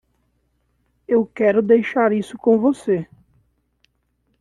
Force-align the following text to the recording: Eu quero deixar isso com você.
Eu 1.07 1.23
quero 1.27 1.61
deixar 1.61 2.11
isso 2.11 2.35
com 2.35 2.57
você. 2.57 3.07